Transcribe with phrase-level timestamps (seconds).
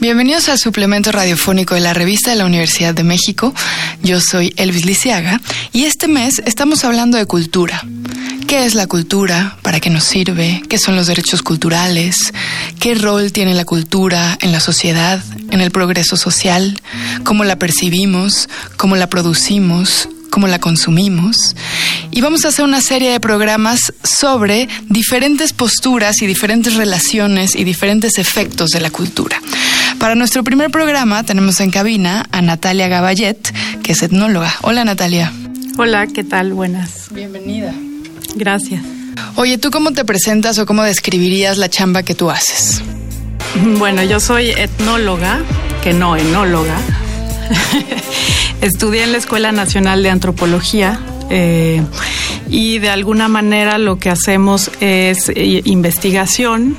[0.00, 3.52] Bienvenidos al suplemento radiofónico de la revista de la Universidad de México.
[4.00, 5.40] Yo soy Elvis Lisiaga
[5.72, 7.82] y este mes estamos hablando de cultura.
[8.46, 9.58] ¿Qué es la cultura?
[9.62, 10.62] ¿Para qué nos sirve?
[10.68, 12.32] ¿Qué son los derechos culturales?
[12.78, 16.80] ¿Qué rol tiene la cultura en la sociedad, en el progreso social?
[17.24, 18.48] ¿Cómo la percibimos?
[18.76, 20.08] ¿Cómo la producimos?
[20.30, 21.56] cómo la consumimos.
[22.10, 27.64] Y vamos a hacer una serie de programas sobre diferentes posturas y diferentes relaciones y
[27.64, 29.40] diferentes efectos de la cultura.
[29.98, 33.52] Para nuestro primer programa tenemos en cabina a Natalia Gaballet,
[33.82, 34.54] que es etnóloga.
[34.62, 35.32] Hola Natalia.
[35.78, 36.52] Hola, ¿qué tal?
[36.52, 37.08] Buenas.
[37.12, 37.72] Bienvenida.
[38.36, 38.82] Gracias.
[39.36, 42.82] Oye, ¿tú cómo te presentas o cómo describirías la chamba que tú haces?
[43.78, 45.40] Bueno, yo soy etnóloga,
[45.82, 46.76] que no enóloga.
[48.60, 51.00] Estudié en la Escuela Nacional de Antropología
[51.30, 51.82] eh,
[52.48, 56.76] y de alguna manera lo que hacemos es eh, investigación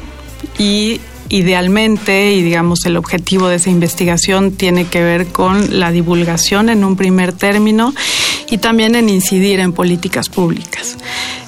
[0.58, 6.70] y idealmente y digamos el objetivo de esa investigación tiene que ver con la divulgación
[6.70, 7.94] en un primer término
[8.50, 10.98] y también en incidir en políticas públicas.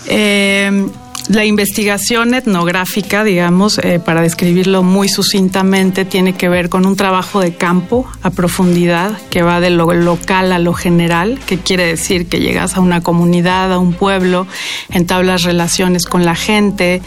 [0.08, 0.88] Eh,
[1.30, 7.39] la investigación etnográfica, digamos, eh, para describirlo muy sucintamente, tiene que ver con un trabajo
[7.39, 12.27] de campo a profundidad que va de lo local a lo general, que quiere decir
[12.27, 14.47] que llegas a una comunidad, a un pueblo,
[14.89, 17.02] entablas relaciones con la gente,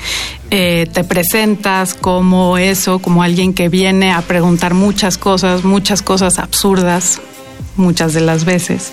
[0.51, 6.39] eh, te presentas como eso, como alguien que viene a preguntar muchas cosas, muchas cosas
[6.39, 7.21] absurdas,
[7.77, 8.93] muchas de las veces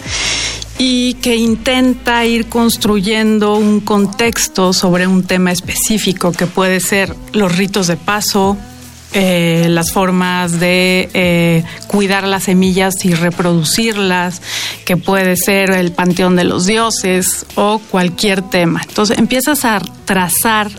[0.84, 7.56] y que intenta ir construyendo un contexto sobre un tema específico que puede ser los
[7.56, 8.58] ritos de paso,
[9.14, 14.42] eh, las formas de eh, cuidar las semillas y reproducirlas,
[14.84, 18.82] que puede ser el panteón de los dioses o cualquier tema.
[18.82, 20.72] Entonces empiezas a trazar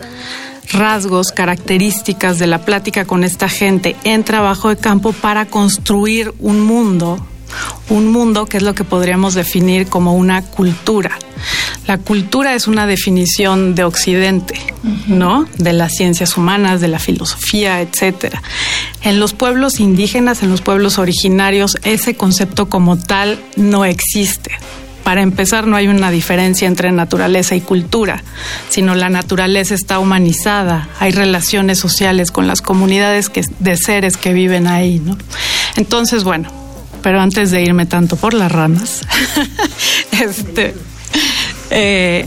[0.72, 6.60] rasgos, características de la plática con esta gente en trabajo de campo para construir un
[6.60, 7.24] mundo
[7.88, 11.18] un mundo que es lo que podríamos definir como una cultura.
[11.86, 14.54] La cultura es una definición de Occidente,
[15.08, 15.46] ¿no?
[15.58, 18.40] De las ciencias humanas, de la filosofía, etcétera.
[19.02, 24.52] En los pueblos indígenas, en los pueblos originarios, ese concepto como tal no existe.
[25.02, 28.22] Para empezar, no hay una diferencia entre naturaleza y cultura,
[28.68, 34.68] sino la naturaleza está humanizada, hay relaciones sociales con las comunidades de seres que viven
[34.68, 35.18] ahí, ¿no?
[35.76, 36.61] Entonces, bueno,
[37.02, 39.02] pero antes de irme tanto por las ramas,
[40.20, 40.74] este,
[41.70, 42.26] eh,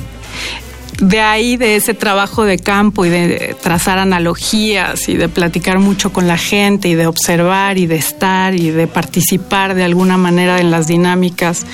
[0.99, 6.13] de ahí, de ese trabajo de campo y de trazar analogías y de platicar mucho
[6.13, 10.59] con la gente y de observar y de estar y de participar de alguna manera
[10.59, 11.65] en las dinámicas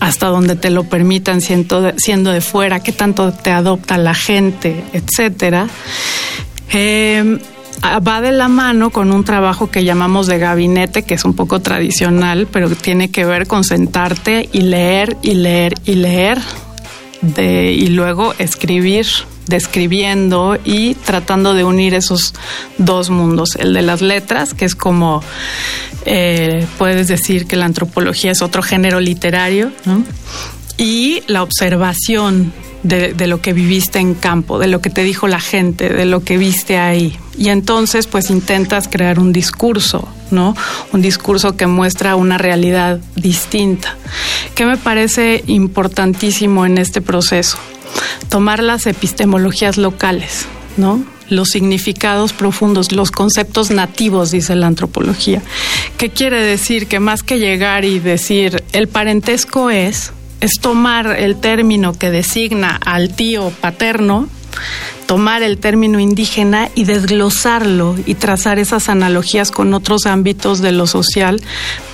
[0.00, 4.84] hasta donde te lo permitan siendo, siendo de fuera, qué tanto te adopta la gente,
[4.92, 5.68] etcétera.
[6.72, 7.38] Eh,
[7.84, 11.60] va de la mano con un trabajo que llamamos de gabinete, que es un poco
[11.60, 16.38] tradicional, pero tiene que ver con sentarte y leer y leer y leer
[17.38, 19.06] y luego escribir,
[19.46, 22.34] describiendo y tratando de unir esos
[22.78, 25.22] dos mundos, el de las letras, que es como
[26.04, 29.72] eh, puedes decir que la antropología es otro género literario,
[30.78, 32.52] y la observación
[32.86, 36.22] de, lo que viviste en campo, de lo que te dijo la gente, de lo
[36.22, 37.16] que viste ahí.
[37.38, 40.56] Y entonces pues intentas crear un discurso, ¿no?
[40.92, 43.96] Un discurso que muestra una realidad distinta.
[44.54, 47.58] ¿Qué me parece importantísimo en este proceso?
[48.28, 51.04] Tomar las epistemologías locales, ¿no?
[51.28, 55.42] los significados profundos, los conceptos nativos, dice la antropología.
[55.96, 56.86] ¿Qué quiere decir?
[56.86, 62.78] Que más que llegar y decir el parentesco es, es tomar el término que designa
[62.84, 64.28] al tío paterno,
[65.06, 70.86] tomar el término indígena y desglosarlo y trazar esas analogías con otros ámbitos de lo
[70.86, 71.40] social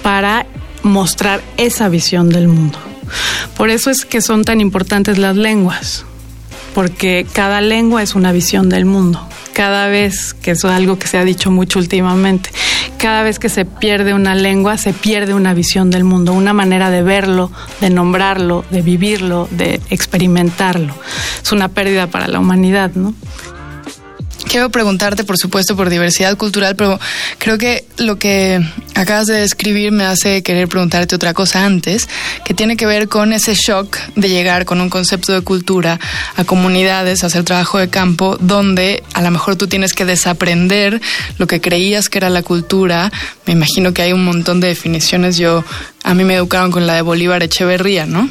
[0.02, 0.46] para
[0.82, 2.78] mostrar esa visión del mundo.
[3.56, 6.04] Por eso es que son tan importantes las lenguas,
[6.74, 9.28] porque cada lengua es una visión del mundo.
[9.52, 12.50] Cada vez, que es algo que se ha dicho mucho últimamente,
[13.02, 16.88] cada vez que se pierde una lengua, se pierde una visión del mundo, una manera
[16.88, 17.50] de verlo,
[17.80, 20.94] de nombrarlo, de vivirlo, de experimentarlo.
[21.42, 23.12] Es una pérdida para la humanidad, ¿no?
[24.52, 27.00] Quiero preguntarte, por supuesto, por diversidad cultural, pero
[27.38, 28.60] creo que lo que
[28.94, 32.06] acabas de describir me hace querer preguntarte otra cosa antes,
[32.44, 35.98] que tiene que ver con ese shock de llegar con un concepto de cultura
[36.36, 41.00] a comunidades, a hacer trabajo de campo, donde a lo mejor tú tienes que desaprender
[41.38, 43.10] lo que creías que era la cultura.
[43.46, 45.38] Me imagino que hay un montón de definiciones.
[45.38, 45.64] Yo,
[46.04, 48.28] a mí me educaron con la de Bolívar Echeverría, ¿no?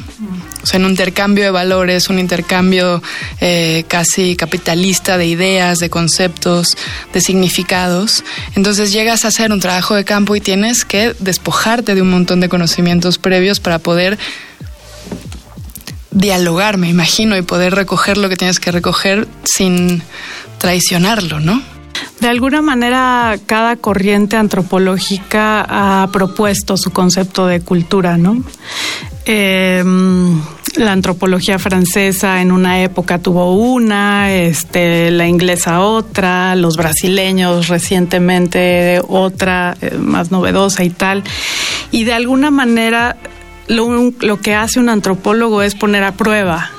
[0.62, 3.02] O sea, un intercambio de valores, un intercambio
[3.40, 6.76] eh, casi capitalista de ideas, de conceptos,
[7.12, 8.24] de significados.
[8.54, 12.40] Entonces llegas a hacer un trabajo de campo y tienes que despojarte de un montón
[12.40, 14.18] de conocimientos previos para poder
[16.12, 20.02] dialogar, me imagino, y poder recoger lo que tienes que recoger sin
[20.58, 21.62] traicionarlo, ¿no?
[22.20, 28.44] De alguna manera, cada corriente antropológica ha propuesto su concepto de cultura, ¿no?
[29.24, 30.40] Em,
[30.76, 39.00] la antropología francesa en una época tuvo una, este, la inglesa otra, los brasileños recientemente
[39.06, 41.22] otra, eh, más novedosa y tal.
[41.90, 43.16] Y de alguna manera
[43.68, 46.70] lo que hace un antropólogo es poner a prueba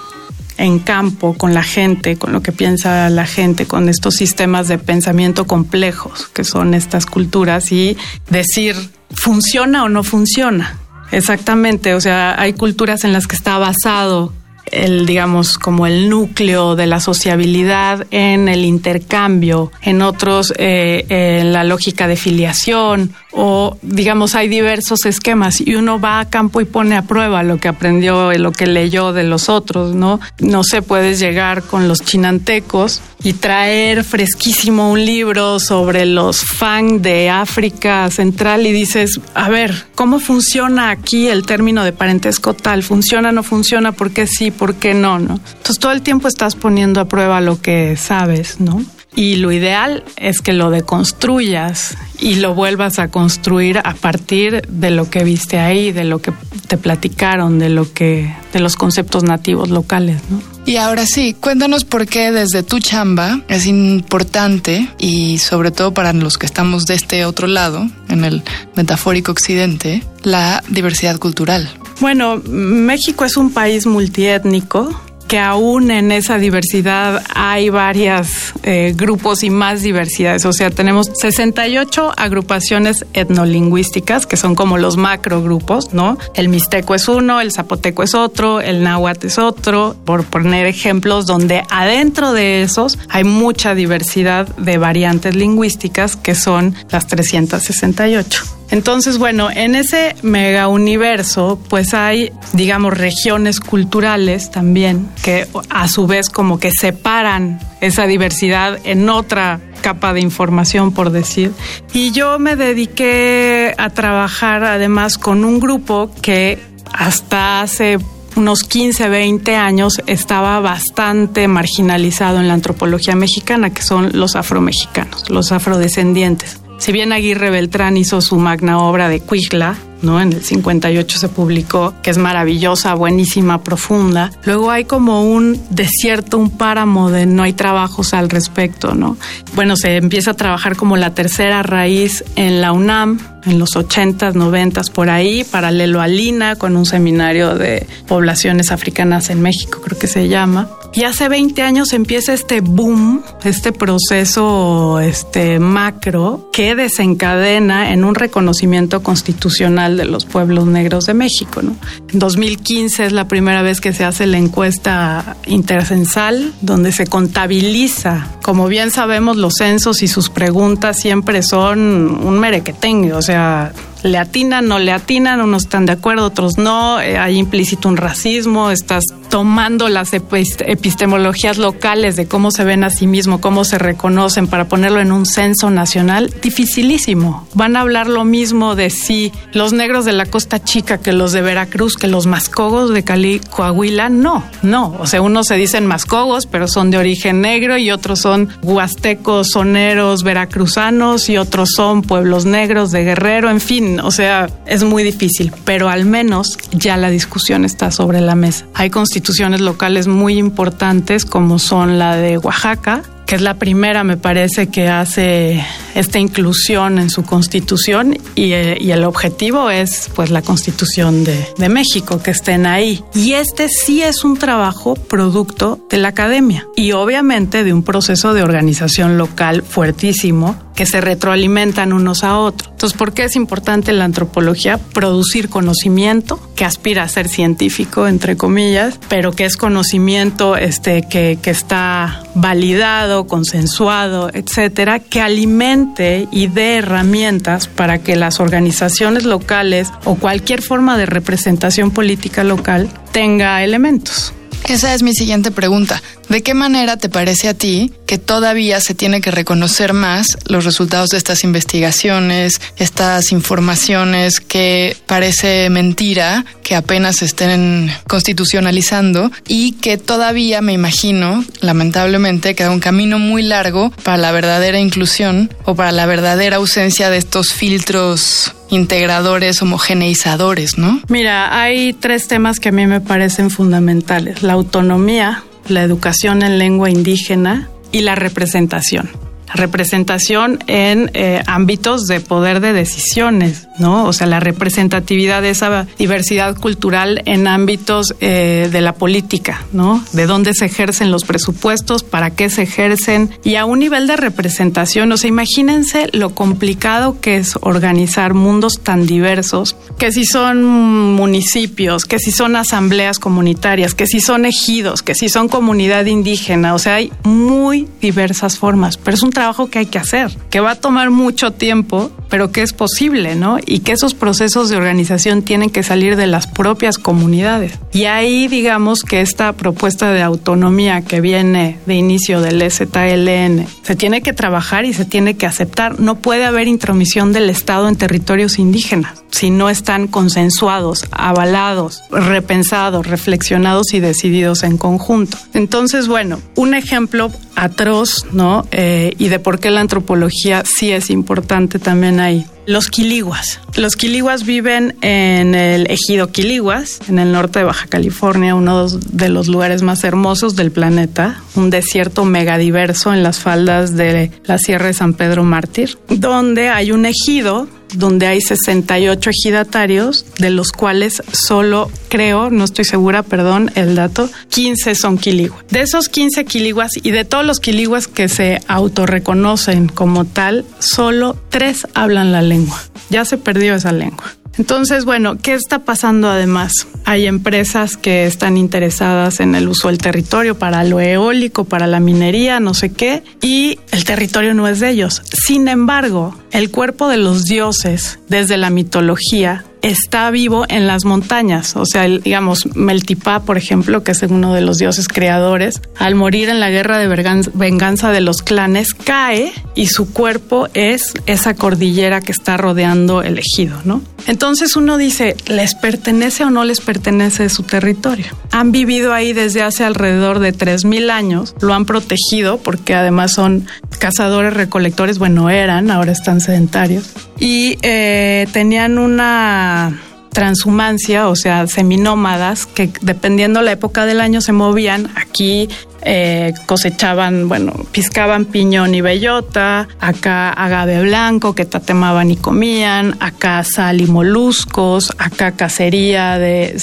[0.57, 4.77] en campo con la gente, con lo que piensa la gente, con estos sistemas de
[4.77, 7.97] pensamiento complejos que son estas culturas y
[8.29, 8.75] decir,
[9.11, 10.82] ¿funciona o no funciona?
[11.13, 14.33] Exactamente, o sea, hay culturas en las que está basado
[14.73, 21.53] el, digamos, como el núcleo de la sociabilidad en el intercambio, en otros eh, en
[21.53, 26.65] la lógica de filiación o, digamos, hay diversos esquemas y uno va a campo y
[26.65, 30.19] pone a prueba lo que aprendió, lo que leyó de los otros, ¿no?
[30.39, 37.01] No se puedes llegar con los chinantecos y traer fresquísimo un libro sobre los Fang
[37.01, 42.83] de África Central y dices, a ver, ¿cómo funciona aquí el término de parentesco tal?
[42.83, 43.93] ¿Funciona, no funciona?
[43.93, 44.51] ¿Por qué sí?
[44.51, 45.19] ¿Por qué no?
[45.19, 45.35] ¿no?
[45.35, 48.83] Entonces todo el tiempo estás poniendo a prueba lo que sabes, ¿no?
[49.15, 54.89] Y lo ideal es que lo deconstruyas y lo vuelvas a construir a partir de
[54.89, 56.33] lo que viste ahí, de lo que
[56.67, 60.41] te platicaron, de lo que, de los conceptos nativos locales, ¿no?
[60.65, 66.13] Y ahora sí, cuéntanos por qué desde tu chamba es importante y sobre todo para
[66.13, 68.41] los que estamos de este otro lado, en el
[68.75, 71.69] metafórico occidente, la diversidad cultural.
[72.03, 74.89] Bueno, México es un país multiétnico
[75.29, 80.43] que aún en esa diversidad hay varios eh, grupos y más diversidades.
[80.43, 86.17] O sea, tenemos 68 agrupaciones etnolingüísticas, que son como los macro grupos, ¿no?
[86.35, 91.25] El mixteco es uno, el zapoteco es otro, el náhuatl es otro, por poner ejemplos
[91.25, 98.62] donde adentro de esos hay mucha diversidad de variantes lingüísticas que son las 368.
[98.73, 106.07] Entonces, bueno, en ese mega universo, pues hay, digamos, regiones culturales también que a su
[106.07, 111.51] vez como que separan esa diversidad en otra capa de información, por decir.
[111.93, 116.57] Y yo me dediqué a trabajar además con un grupo que
[116.91, 117.99] hasta hace
[118.35, 125.29] unos 15, 20 años estaba bastante marginalizado en la antropología mexicana, que son los afromexicanos,
[125.29, 126.62] los afrodescendientes.
[126.77, 130.21] Si bien Aguirre Beltrán hizo su magna obra de Cuigla, ¿no?
[130.21, 134.31] En el 58 se publicó, que es maravillosa, buenísima, profunda.
[134.45, 139.17] Luego hay como un desierto, un páramo de no hay trabajos al respecto, ¿no?
[139.55, 144.33] Bueno, se empieza a trabajar como la tercera raíz en la UNAM, en los 80s,
[144.33, 149.99] 90s, por ahí, paralelo a Lina, con un seminario de poblaciones africanas en México, creo
[149.99, 150.69] que se llama.
[150.93, 158.13] Y hace 20 años empieza este boom, este proceso este macro que desencadena en un
[158.13, 161.61] reconocimiento constitucional de los pueblos negros de México.
[161.61, 161.75] ¿no?
[162.11, 168.27] En 2015 es la primera vez que se hace la encuesta intercensal, donde se contabiliza.
[168.41, 171.79] Como bien sabemos, los censos y sus preguntas siempre son
[172.25, 173.73] un merequetengue, o sea,
[174.03, 177.97] le atinan, no le atinan, unos están de acuerdo, otros no, eh, hay implícito un
[177.97, 183.79] racismo, estás tomando las epistemologías locales de cómo se ven a sí mismos, cómo se
[183.79, 187.47] reconocen para ponerlo en un censo nacional, dificilísimo.
[187.53, 191.31] Van a hablar lo mismo de sí los negros de la Costa Chica que los
[191.31, 194.95] de Veracruz, que los mascogos de Cali, Coahuila, no, no.
[194.99, 199.49] O sea, unos se dicen mascogos, pero son de origen negro y otros son huastecos,
[199.51, 205.03] soneros, veracruzanos y otros son pueblos negros de Guerrero, en fin, o sea, es muy
[205.03, 208.65] difícil, pero al menos ya la discusión está sobre la mesa.
[208.73, 214.17] Hay constituciones locales muy importantes como son la de Oaxaca, que es la primera, me
[214.17, 220.41] parece, que hace esta inclusión en su constitución y, eh, el objetivo es pues la
[220.41, 223.03] constitución de, de, México, que estén ahí.
[223.15, 228.33] Y este sí es un trabajo producto de la academia y obviamente de un proceso
[228.33, 232.69] de organización local fuertísimo que se retroalimentan unos a otros.
[232.71, 234.77] Entonces, ¿por qué es importante la antropología?
[234.77, 241.39] Producir conocimiento que aspira a ser científico, entre comillas, pero que es conocimiento este, que,
[241.41, 249.23] que está validado, consensuado, etcétera, que alimenta fomente y dé herramientas para que las organizaciones
[249.23, 254.33] locales o cualquier forma de representación política local tenga elementos.
[254.69, 256.01] Esa es mi siguiente pregunta.
[256.29, 260.65] ¿De qué manera te parece a ti que todavía se tiene que reconocer más los
[260.65, 269.73] resultados de estas investigaciones, estas informaciones que parece mentira, que apenas se estén constitucionalizando y
[269.73, 275.75] que todavía me imagino, lamentablemente, queda un camino muy largo para la verdadera inclusión o
[275.75, 281.01] para la verdadera ausencia de estos filtros integradores, homogeneizadores, ¿no?
[281.07, 284.43] Mira, hay tres temas que a mí me parecen fundamentales.
[284.43, 289.22] La autonomía, la educación en lengua indígena y la representación
[289.53, 294.05] representación en eh, ámbitos de poder de decisiones, ¿no?
[294.05, 300.03] O sea, la representatividad de esa diversidad cultural en ámbitos eh, de la política, ¿no?
[300.13, 304.17] De dónde se ejercen los presupuestos, para qué se ejercen y a un nivel de
[304.17, 305.11] representación.
[305.11, 312.05] O sea, imagínense lo complicado que es organizar mundos tan diversos, que si son municipios,
[312.05, 316.79] que si son asambleas comunitarias, que si son ejidos, que si son comunidad indígena, o
[316.79, 320.71] sea, hay muy diversas formas, pero es un trabajo que hay que hacer, que va
[320.71, 323.57] a tomar mucho tiempo, pero que es posible, ¿no?
[323.65, 327.73] Y que esos procesos de organización tienen que salir de las propias comunidades.
[327.91, 333.95] Y ahí digamos que esta propuesta de autonomía que viene de inicio del STLN se
[333.95, 335.99] tiene que trabajar y se tiene que aceptar.
[335.99, 343.07] No puede haber intromisión del Estado en territorios indígenas si no están consensuados, avalados, repensados,
[343.07, 345.37] reflexionados y decididos en conjunto.
[345.55, 348.67] Entonces, bueno, un ejemplo atroz, ¿no?
[348.71, 352.45] Eh, y de por qué la antropología sí es importante también ahí.
[352.65, 353.59] Los quiliguas.
[353.75, 359.27] Los quiliguas viven en el ejido Quiliguas, en el norte de Baja California, uno de
[359.27, 364.87] los lugares más hermosos del planeta, un desierto megadiverso en las faldas de la Sierra
[364.87, 371.21] de San Pedro Mártir, donde hay un ejido donde hay 68 ejidatarios, de los cuales
[371.31, 375.65] solo creo, no estoy segura, perdón, el dato, 15 son quiliguas.
[375.69, 381.37] De esos 15 quiliguas y de todos los quiliguas que se autorreconocen como tal, solo
[381.49, 382.81] tres hablan la lengua.
[383.09, 384.35] Ya se perdió esa lengua.
[384.57, 386.71] Entonces, bueno, ¿qué está pasando además?
[387.05, 391.99] Hay empresas que están interesadas en el uso del territorio para lo eólico, para la
[391.99, 395.21] minería, no sé qué, y el territorio no es de ellos.
[395.25, 401.75] Sin embargo, el cuerpo de los dioses desde la mitología está vivo en las montañas.
[401.75, 406.49] O sea, digamos, Meltipá, por ejemplo, que es uno de los dioses creadores, al morir
[406.49, 407.07] en la guerra de
[407.53, 413.37] venganza de los clanes, cae y su cuerpo es esa cordillera que está rodeando el
[413.37, 414.01] ejido, ¿no?
[414.25, 418.27] Entonces uno dice, ¿les pertenece o no les pertenece su territorio?
[418.51, 423.67] Han vivido ahí desde hace alrededor de 3.000 años, lo han protegido porque además son
[424.03, 429.97] cazadores recolectores, bueno, eran, ahora están sedentarios, y eh, tenían una
[430.33, 435.09] transhumancia, o sea, seminómadas, que dependiendo la época del año se movían.
[435.15, 435.69] Aquí
[436.05, 443.63] eh, cosechaban, bueno, piscaban piñón y bellota, acá agave blanco que tatemaban y comían, acá
[443.63, 446.77] sal y moluscos, acá cacería de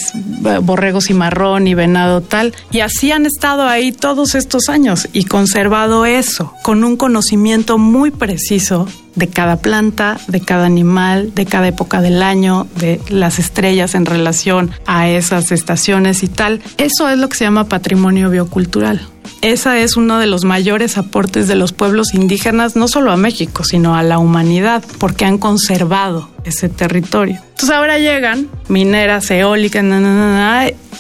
[0.63, 2.55] borregos y marrón y venado tal.
[2.71, 8.11] Y así han estado ahí todos estos años y conservado eso con un conocimiento muy
[8.11, 13.95] preciso de cada planta, de cada animal, de cada época del año, de las estrellas
[13.95, 16.61] en relación a esas estaciones y tal.
[16.79, 19.01] Eso es lo que se llama patrimonio biocultural.
[19.43, 23.65] Esa es uno de los mayores aportes de los pueblos indígenas, no solo a México,
[23.65, 27.41] sino a la humanidad, porque han conservado ese territorio.
[27.51, 29.85] Entonces ahora llegan mineras eólicas,